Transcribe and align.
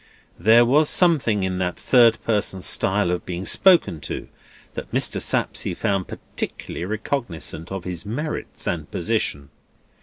There 0.39 0.65
was 0.65 0.89
something 0.89 1.43
in 1.43 1.59
that 1.59 1.79
third 1.79 2.17
person 2.23 2.63
style 2.63 3.11
of 3.11 3.23
being 3.23 3.45
spoken 3.45 3.99
to, 4.01 4.29
that 4.73 4.91
Mr. 4.91 5.21
Sapsea 5.21 5.75
found 5.75 6.07
particularly 6.07 6.85
recognisant 6.85 7.71
of 7.71 7.83
his 7.83 8.03
merits 8.03 8.65
and 8.67 8.89
position. 8.89 9.51